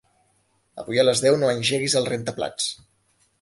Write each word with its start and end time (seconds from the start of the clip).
Avui 0.83 1.01
a 1.01 1.05
les 1.05 1.21
deu 1.25 1.37
no 1.41 1.51
engeguis 1.57 1.97
el 2.01 2.09
rentaplats. 2.13 2.73